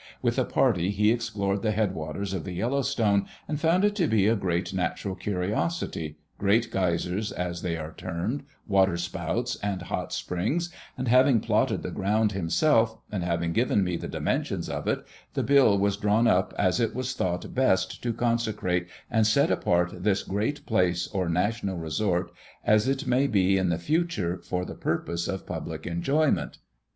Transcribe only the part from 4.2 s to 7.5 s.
a great natural curiosity, great geysers